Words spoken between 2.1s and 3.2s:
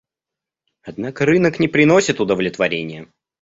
удовлетворения.